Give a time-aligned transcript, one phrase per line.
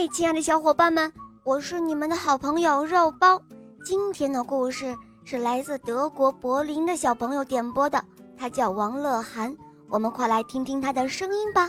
[0.00, 1.12] 嗨，亲爱的小伙伴们，
[1.42, 3.42] 我是你们的好朋友肉包。
[3.82, 8.00] 今天的故事是来自德国柏林的小朋友点播的，
[8.38, 9.52] 他叫王乐涵。
[9.90, 11.68] 我们快来听听他的声音吧。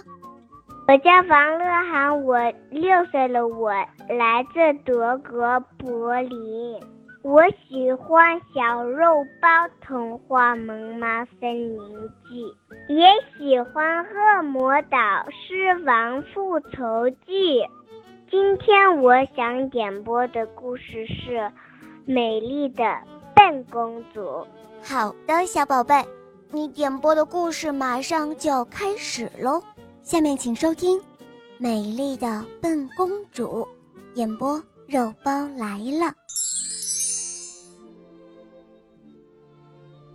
[0.87, 2.37] 我叫王乐涵，我
[2.69, 6.79] 六岁了，我来自德国柏林。
[7.23, 9.49] 我喜欢《小肉包
[9.81, 11.79] 童话萌妈森林
[12.29, 12.45] 记》，
[12.93, 13.07] 也
[13.39, 14.99] 喜欢《恶魔岛
[15.31, 17.61] 狮王复仇记》。
[18.31, 21.31] 今天我想点播的故事是
[22.05, 22.83] 《美丽的
[23.35, 24.21] 笨公主》。
[24.83, 26.05] 好的，小宝贝，
[26.51, 29.59] 你点播的故事马上就要开始喽。
[30.03, 30.99] 下面请收听
[31.57, 33.67] 《美丽的笨公主》，
[34.13, 36.13] 演播肉包来了。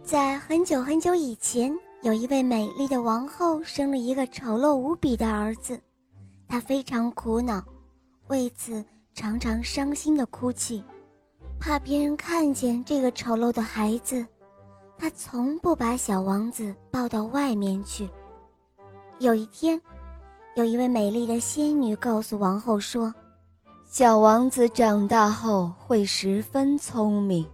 [0.05, 5.81] 在很久很久以前，有一位美丽的王后生了一个丑陋无比的儿子，
[6.47, 7.61] 她非常苦恼。
[8.29, 10.83] 为此，常常伤心的哭泣，
[11.61, 14.27] 怕别人看见这个丑陋的孩子。
[14.97, 18.09] 他从不把小王子抱到外面去。
[19.19, 19.79] 有一天，
[20.57, 23.15] 有一位美丽的仙女告诉王后说
[23.85, 27.47] ：“小王子长大后会十分聪明，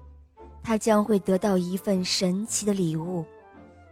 [0.63, 3.25] 他将会得到一份神奇的礼物，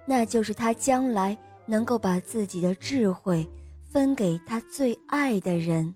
[0.06, 1.36] 那就是他将来
[1.67, 3.48] 能够把自己的智慧
[3.91, 5.92] 分给他最爱的人。”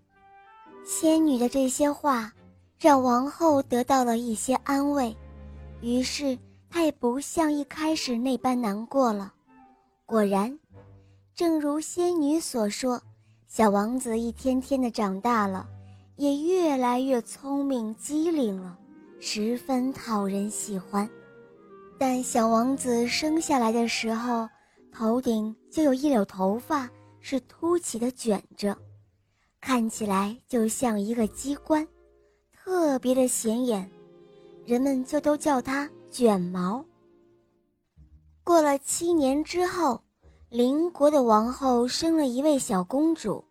[0.84, 2.32] 仙女的这些话，
[2.78, 5.16] 让王后得到了一些安慰，
[5.80, 6.36] 于是
[6.68, 9.32] 她也不像一开始那般难过了。
[10.04, 10.58] 果然，
[11.34, 13.00] 正如仙女所说，
[13.46, 15.68] 小王子一天天的长大了，
[16.16, 18.76] 也越来越聪明机灵了，
[19.20, 21.08] 十分讨人喜欢。
[21.96, 24.48] 但小王子生下来的时候，
[24.90, 28.76] 头顶就有一绺头发是凸起的卷着。
[29.62, 31.86] 看起来就像一个机关，
[32.52, 33.88] 特别的显眼，
[34.66, 36.84] 人们就都叫它卷毛。
[38.42, 40.02] 过了七年之后，
[40.50, 43.42] 邻国的王后生了一位小公主，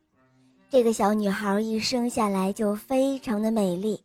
[0.69, 4.03] 这个小女孩一生下来就非常的美丽，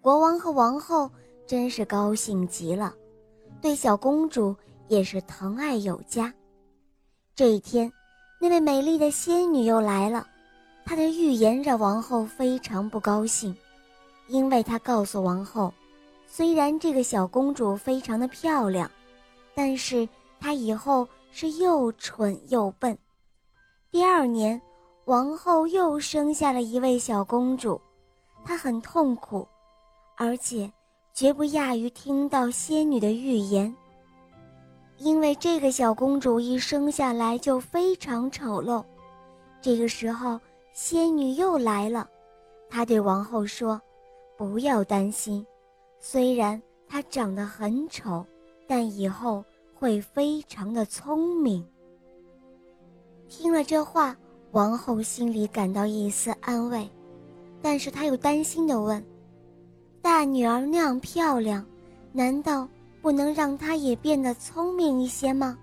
[0.00, 1.10] 国王和王后
[1.46, 2.94] 真是高兴极了，
[3.60, 4.56] 对小公主
[4.88, 6.32] 也是疼爱有加。
[7.34, 7.92] 这一天，
[8.40, 10.26] 那位美丽的仙女又来了。
[10.90, 13.56] 他的预言让王后非常不高兴，
[14.26, 15.72] 因为他告诉王后，
[16.26, 18.90] 虽然这个小公主非常的漂亮，
[19.54, 20.08] 但是
[20.40, 22.98] 她以后是又蠢又笨。
[23.92, 24.60] 第二年，
[25.04, 27.80] 王后又生下了一位小公主，
[28.44, 29.46] 她很痛苦，
[30.16, 30.68] 而且
[31.14, 33.72] 绝不亚于听到仙女的预言，
[34.98, 38.84] 因为这个小公主一生下来就非常丑陋。
[39.62, 40.40] 这个时候。
[40.72, 42.08] 仙女又来了，
[42.68, 43.80] 她对王后说
[44.38, 45.44] ：“不要担心，
[45.98, 48.24] 虽然她长得很丑，
[48.66, 49.44] 但以后
[49.74, 51.66] 会非常的聪明。”
[53.28, 54.16] 听了这话，
[54.52, 56.88] 王后心里感到一丝安慰，
[57.60, 59.04] 但是她又担心地问
[60.00, 61.66] ：“大女儿那样漂亮，
[62.12, 62.66] 难道
[63.02, 65.58] 不能让她也变得聪明一些吗？”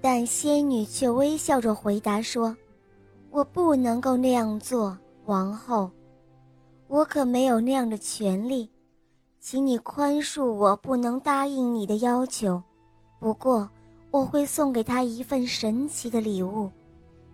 [0.00, 2.54] 但仙女却微笑着回答说。
[3.36, 5.90] 我不能够那样做，王后，
[6.88, 8.66] 我可没有那样的权利，
[9.40, 12.62] 请你宽恕我不能答应你的要求。
[13.20, 13.68] 不过，
[14.10, 16.70] 我会送给他一份神奇的礼物，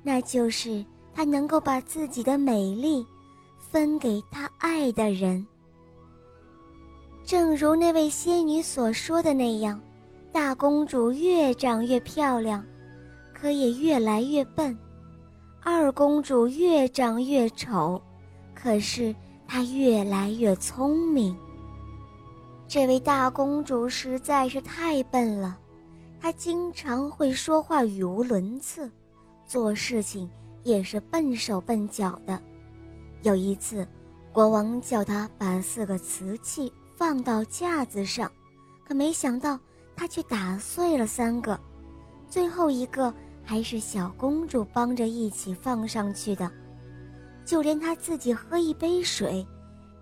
[0.02, 3.06] 那就是他能够把自己的美丽
[3.70, 5.46] 分给他爱的人。
[7.22, 9.80] 正如那位仙女所说的那样，
[10.32, 12.60] 大公主越长越漂亮，
[13.32, 14.76] 可也越来越笨。
[15.64, 18.02] 二公主越长越丑，
[18.52, 19.14] 可是
[19.46, 21.36] 她越来越聪明。
[22.66, 25.56] 这位大公主实在是太笨了，
[26.20, 28.90] 她经常会说话语无伦次，
[29.46, 30.28] 做事情
[30.64, 32.42] 也是笨手笨脚的。
[33.22, 33.86] 有一次，
[34.32, 38.28] 国王叫她把四个瓷器放到架子上，
[38.84, 39.56] 可没想到
[39.94, 41.56] 她却打碎了三个，
[42.28, 43.14] 最后一个。
[43.44, 46.50] 还是小公主帮着一起放上去的，
[47.44, 49.46] 就连她自己喝一杯水，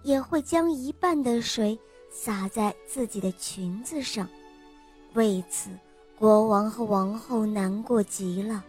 [0.03, 1.79] 也会将一半的水
[2.11, 4.29] 洒在自己的裙子上。
[5.15, 5.71] 为此，
[6.19, 8.65] 国王和王后难过极了。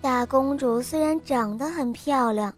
[0.00, 2.52] 大公主虽然长得很漂亮，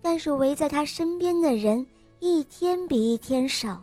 [0.00, 1.84] 但是围在她身边的人
[2.20, 3.82] 一天比一天少，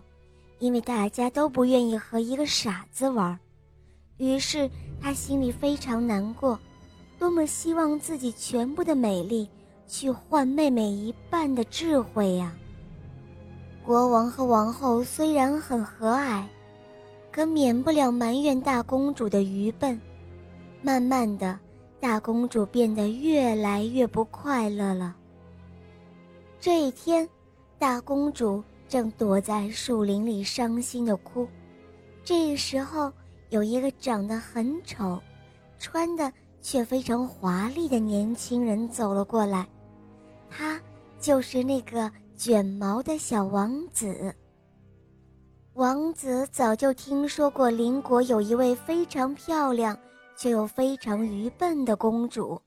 [0.59, 3.37] 因为大家都不愿意和一个傻子玩。
[4.21, 4.69] 于是。
[5.03, 6.59] 他心里非常难过，
[7.17, 9.49] 多么希望自己全部的美丽
[9.87, 12.53] 去换妹妹一半的智慧呀。
[13.83, 16.43] 国王和王后虽然很和蔼，
[17.31, 19.99] 可免不了埋怨大公主的愚笨。
[20.83, 21.57] 慢慢的，
[21.99, 25.15] 大公主变得越来越不快乐了。
[26.59, 27.27] 这一天，
[27.79, 31.47] 大公主正躲在树林里伤心的哭。
[32.23, 33.11] 这时候，
[33.51, 35.21] 有一个长得很丑、
[35.79, 39.65] 穿的却非常华丽的年轻人走了过来，
[40.49, 40.81] 他
[41.19, 42.11] 就是那个。
[42.41, 44.35] 卷毛的小王子。
[45.73, 49.95] 王子早就听说过邻国有一位非常漂亮
[50.35, 52.59] 却又非常愚笨的公主，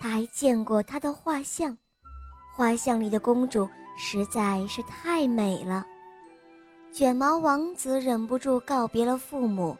[0.00, 1.76] 他还见过她的画像，
[2.56, 3.68] 画像里的公主
[3.98, 5.84] 实在是太美了。
[6.90, 9.76] 卷毛王子忍不住告别了父母，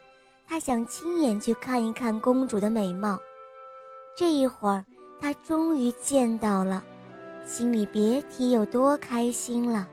[0.46, 3.18] 他想亲眼去看一看公主的美貌。
[4.16, 4.84] 这一会儿，
[5.20, 6.84] 他终于见到了。
[7.44, 9.88] 心里别提有多开心了。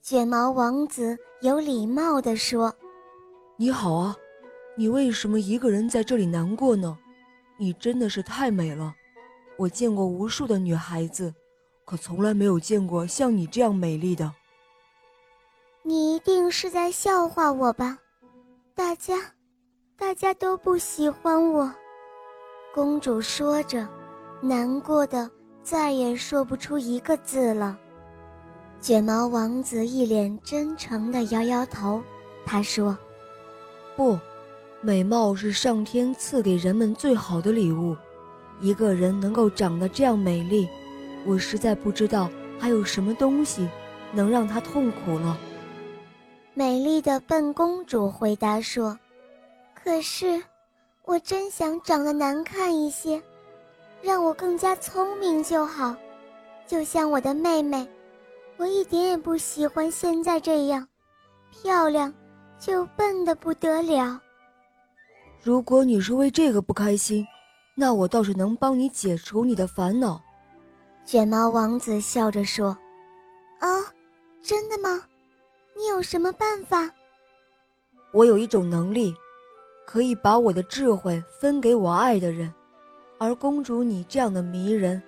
[0.00, 2.74] 卷毛王子有礼貌地说
[3.56, 4.16] ：“你好啊，
[4.76, 6.98] 你为什么一个人在这里难过呢？
[7.58, 8.94] 你真的是太美了，
[9.56, 11.34] 我见过无数的女孩子，
[11.84, 14.32] 可从来没有见过像你这样美丽的。”
[15.84, 17.98] 你一定是在笑话我吧？
[18.74, 19.14] 大家，
[19.96, 21.72] 大家都不喜欢我。”
[22.74, 23.86] 公主说着，
[24.40, 25.30] 难过的。
[25.62, 27.78] 再也说不出一个字了。
[28.80, 32.02] 卷毛王子一脸真诚地摇摇头，
[32.44, 32.98] 他说
[33.94, 34.18] ：“不，
[34.80, 37.96] 美貌是上天赐给人们最好的礼物。
[38.58, 40.68] 一个人能够长得这样美丽，
[41.24, 42.28] 我实在不知道
[42.58, 43.68] 还有什么东西
[44.10, 45.38] 能让他痛苦了。”
[46.54, 48.98] 美丽的笨公主回答说
[49.74, 50.42] ：“可是，
[51.04, 53.22] 我真想长得难看一些。”
[54.02, 55.94] 让我更加聪明就好，
[56.66, 57.88] 就像我的妹妹，
[58.56, 60.86] 我一点也不喜欢现在这样，
[61.50, 62.12] 漂亮
[62.58, 64.20] 就笨得不得了。
[65.40, 67.24] 如果你是为这个不开心，
[67.76, 70.20] 那我倒是能帮你解除你的烦恼。”
[71.06, 72.76] 卷毛王子笑着说。
[73.60, 73.68] “啊，
[74.42, 75.02] 真的吗？
[75.76, 76.90] 你有什么办法
[78.12, 79.14] ？”“我有一种能力，
[79.86, 82.52] 可以把我的智慧分给我爱的人。”
[83.18, 85.00] 而公主，你这样的迷人，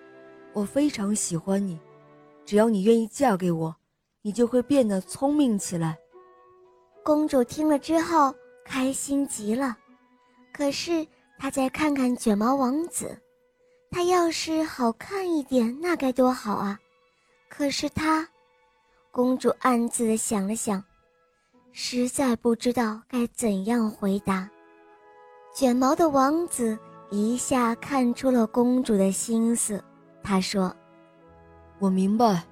[0.52, 1.80] 我非常喜欢你。
[2.46, 3.74] 只要你愿意嫁给我，
[4.22, 5.98] 你就会变得聪明起来。
[7.02, 8.32] 公主听了之后
[8.64, 9.76] 开心极了，
[10.52, 11.04] 可是
[11.38, 13.18] 她再看看卷毛王子，
[13.90, 16.78] 他要是好看一点，那该多好啊！
[17.48, 18.28] 可是他，
[19.14, 20.82] 公主暗自的想了想，
[21.70, 24.50] 实在不知道该怎样回答。
[25.54, 26.76] 卷毛的王子。
[27.10, 29.80] 一下看出了公主的心思，
[30.20, 30.74] 他说
[31.78, 32.42] ：“我明白，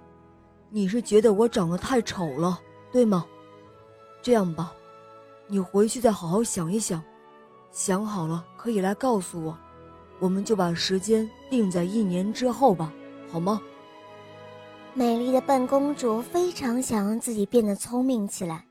[0.71, 2.61] 你是觉得我长得太丑了，
[2.93, 3.27] 对吗？
[4.21, 4.73] 这样吧，
[5.49, 7.03] 你回去再好好想一想，
[7.73, 9.59] 想好了可以来告诉我，
[10.21, 12.93] 我们就把时间定在一年之后吧，
[13.33, 13.61] 好吗？”
[14.95, 18.67] 美丽的笨公主非常想让自己变得聪明起来，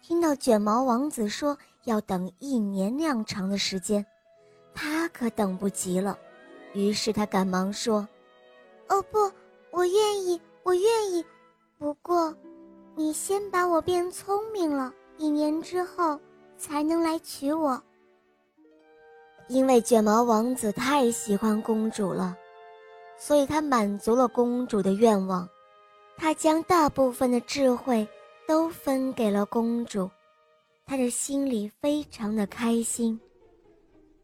[0.00, 4.04] 听到卷毛王子说要等一年那样长的时间。
[4.74, 6.18] 她可等不及了，
[6.72, 8.08] 于是她赶忙说
[8.88, 9.30] ：“哦不，
[9.70, 11.22] 我愿意，我愿意。
[11.78, 12.34] 不过，
[12.96, 16.18] 你先把我变聪明了，一年之后
[16.56, 17.82] 才能来娶我。”
[19.48, 22.34] 因为卷毛王子太喜欢公主了，
[23.24, 25.48] 所以他满足了公主的愿望，
[26.16, 28.06] 他将大部分的智慧
[28.48, 30.10] 都分给了公主，
[30.84, 33.18] 他的心里非常的开心。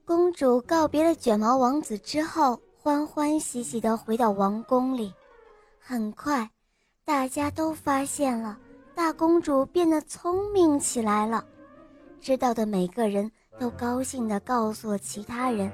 [0.04, 5.14] 公主告别了卷毛王子之后，欢欢喜喜地回到王宫里。
[5.78, 6.50] 很快，
[7.04, 8.58] 大家都发现了
[8.96, 11.46] 大公主变得聪明起来了。
[12.20, 15.70] 知道的每个人都高兴地告诉了其他人。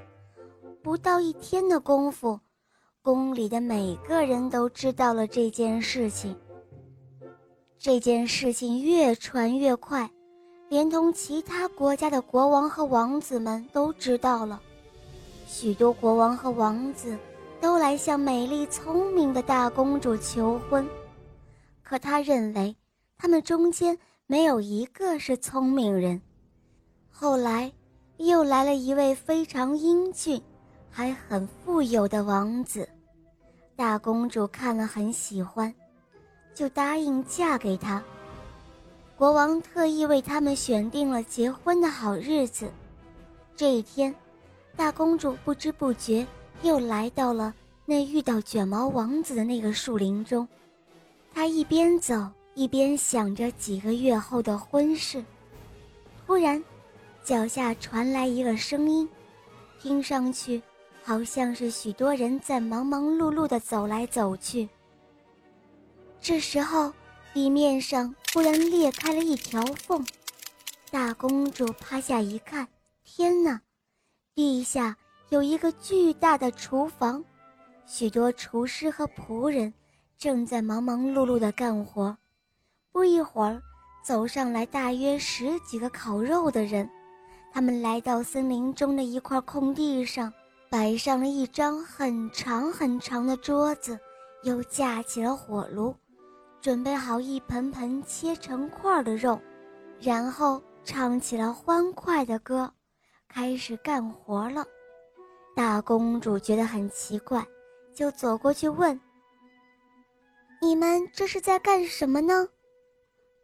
[0.83, 2.39] 不到一天的功夫，
[3.05, 6.35] 宫里的每个人都知道了这件事情。
[7.79, 10.11] 这件事情越传越快。
[10.71, 14.59] 连同其他国家的国王和王子们都知道了，
[15.47, 17.17] 许多国王和王子
[17.61, 20.89] 都来向美丽聪明的大公主求婚，
[21.83, 22.75] 可他认为
[23.19, 23.97] 他们中间
[24.27, 26.21] 没有一个是聪明人。
[27.11, 27.71] 后来，
[28.17, 30.43] 又来了一位非常英俊，
[30.91, 32.89] 还很富有的王子，
[33.77, 35.75] 大公主看了很喜欢，
[36.55, 38.03] 就答应嫁给他。
[39.17, 42.71] 国王特意为他们选定了结婚的好日子。
[43.57, 44.15] 这一天，
[44.77, 46.25] 大公主不知不觉
[46.63, 47.53] 又来到了
[47.85, 50.47] 那遇到卷毛王子的那个树林中。
[51.33, 52.15] 他一边走
[52.55, 55.25] 一边想着几个月后的婚事。
[56.27, 56.63] 突然，
[57.25, 59.09] 脚下传来一个声音，
[59.81, 60.63] 听上去
[61.07, 64.67] 好像是许多人在忙忙碌碌地走来走去。
[66.19, 66.91] 这时候，
[67.35, 70.03] 地面上忽然裂开了一条缝，
[70.91, 72.67] 大公主趴下一看，
[73.05, 73.61] 天哪！
[74.35, 74.97] 地下
[75.29, 77.23] 有一个巨大的厨房，
[77.87, 79.75] 许多厨师和仆人
[80.17, 82.17] 正在忙忙碌碌地干活。
[82.93, 83.61] 不一会儿，
[84.03, 86.89] 走上来大约十几个烤肉的人，
[87.53, 90.33] 他们来到森林中的一块空地上，
[90.75, 93.97] 摆上了一张很长很长的桌子，
[94.43, 95.95] 又架起了火炉，
[96.61, 99.41] 准备好一盆盆切成块的肉，
[100.01, 102.69] 然后唱起了欢快的歌。
[103.29, 104.67] 开始干活了，
[105.55, 107.47] 大公主觉得很奇怪，
[107.95, 109.01] 就走过去问
[110.61, 112.49] ：“你们这是在干什么呢？”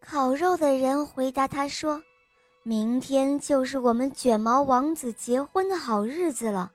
[0.05, 2.03] 烤肉的人回答她说
[2.67, 6.73] ：“明天就是我们卷毛王子结婚的好日子了，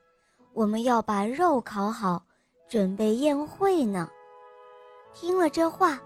[0.56, 2.24] 我们要把肉烤好，
[2.66, 4.08] 准备宴会呢。”
[5.12, 6.00] 听了这话，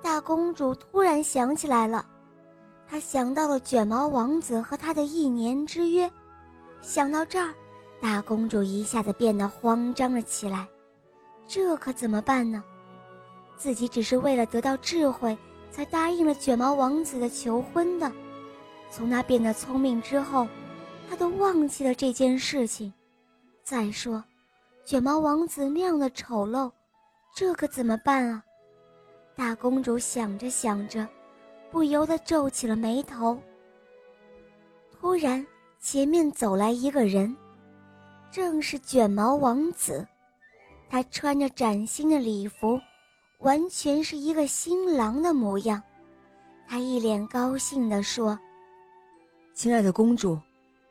[0.00, 2.06] 大公主突然想起来了，
[2.88, 6.10] 她想到了卷毛王子和他的一年之约。
[6.80, 7.52] 想到这儿，
[8.00, 10.66] 大公主一下子变得慌张了起来。
[11.46, 12.64] 这可怎么办呢？
[13.58, 15.36] 自己只是为了得到智慧，
[15.70, 18.10] 才答应了卷毛王子的求婚的。
[18.90, 20.48] 从他变得聪明之后，
[21.06, 22.90] 他都忘记了这件事情。
[23.70, 24.24] 再说，
[24.84, 26.68] 卷毛王子那样的丑陋，
[27.36, 28.42] 这可怎么办啊？
[29.36, 31.06] 大公主想着想着，
[31.70, 33.40] 不由得皱起了眉头。
[34.90, 35.46] 突然。
[35.82, 37.34] 前面走来一个人，
[38.30, 40.06] 正是卷毛王子。
[40.90, 42.78] 他穿着崭新的礼服，
[43.38, 45.82] 完全是一个新郎的模样。
[46.68, 48.38] 他一脸高兴地说
[49.54, 50.38] ：“亲爱的公主，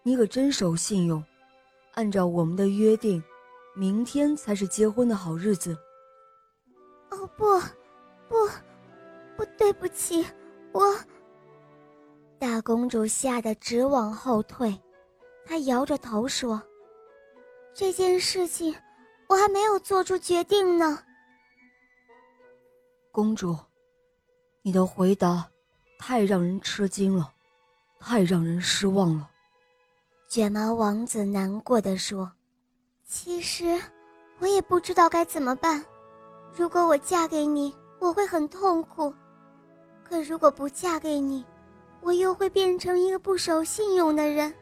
[0.02, 1.24] 你可真守信用。
[2.00, 3.22] 按照我们的约定，
[3.76, 5.78] 明天才是结婚的好日子。
[7.12, 7.60] ”“哦，不，
[8.30, 8.48] 不，
[9.36, 10.26] 不对不起，
[10.72, 10.96] 我……”
[12.40, 14.74] 大公主吓得直往后退，
[15.46, 16.64] 她摇着头说
[17.76, 18.74] ：“这件事情
[19.28, 21.04] 我还没有做出决定呢。”
[23.12, 23.54] 公主，
[24.62, 25.46] 你的回答
[26.00, 27.30] 太让人吃惊了，
[28.00, 29.29] 太让人失望了。”
[30.30, 32.32] 卷毛王子难过的说
[33.04, 33.82] ：“其实
[34.38, 35.84] 我也不知道该怎么办。
[36.56, 39.12] 如果我嫁给你，我会很痛苦；
[40.04, 41.44] 可如果不嫁给你……”
[42.02, 44.54] 我又会变成一个不守信用的人。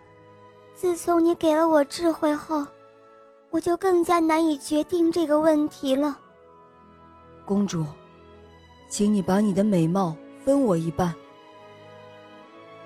[0.74, 2.66] 自从你给了我智慧后，
[3.52, 6.18] 我就更加难以决定这个问题了。
[7.46, 7.86] 公主，
[8.90, 11.14] 请你把你的美貌分我一半。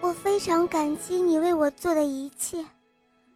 [0.01, 2.65] 我非常感激你为我做的一切。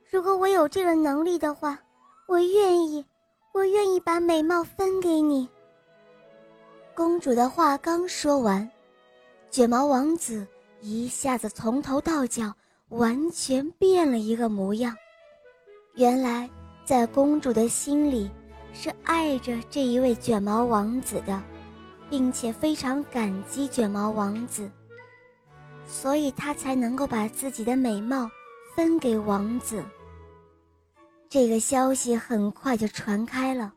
[0.09, 1.79] 如果我有这个能力的话，
[2.27, 3.05] 我愿意，
[3.53, 5.47] 我愿意把美貌分给你。
[6.95, 8.69] 公主的话刚说完，
[9.51, 10.45] 卷毛王子。
[10.81, 12.53] 一下子从头到脚
[12.89, 14.95] 完全变了一个模样。
[15.95, 16.47] 原来，
[16.83, 18.29] 在公主的心里
[18.71, 21.41] 是爱着这一位卷毛王子的，
[22.07, 24.69] 并且非常感激卷毛王子，
[25.87, 28.29] 所以她才能够把自己的美貌
[28.75, 29.83] 分给王子。
[31.29, 33.73] 这个消息很快就传开了，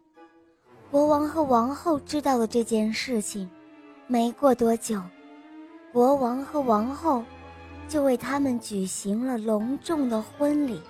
[0.90, 3.48] 国王和王后知道了这件事情，
[4.06, 5.00] 没过多久。
[5.92, 7.24] 国王和王后
[7.88, 10.80] 就为他们举行了隆重的婚礼，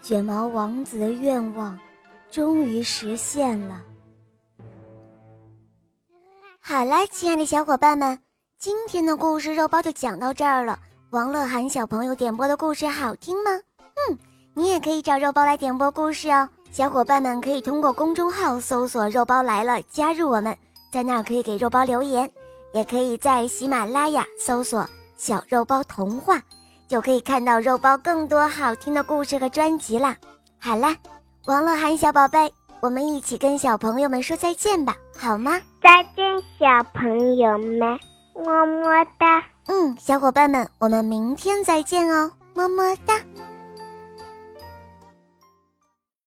[0.00, 1.78] 卷毛王子的愿望
[2.30, 3.82] 终于实现了。
[6.60, 8.18] 好了，亲爱的小伙伴们，
[8.58, 10.78] 今天的故事肉包就讲到这儿了。
[11.10, 13.50] 王乐涵小朋友点播的故事好听吗？
[14.08, 14.18] 嗯，
[14.54, 16.48] 你也可以找肉包来点播故事哦。
[16.72, 20.56] 小伙伴们可以通过公众号搜索“肉包来了”，加入我们，
[20.90, 22.28] 在那儿可以给肉包留言。
[22.72, 26.40] 也可以在喜马拉雅搜索“小肉包童话”，
[26.88, 30.16] 就可以看到肉包更多好听的故事和专辑啦。
[30.58, 30.96] 好啦，
[31.46, 35.60] 王乐涵小宝贝，我们一起跟小朋友们说再见吧，好吗？
[35.82, 37.98] 再见，小朋友们，
[38.36, 39.42] 么么哒。
[39.66, 43.14] 嗯，小伙伴们，我们明天再见哦，么么哒。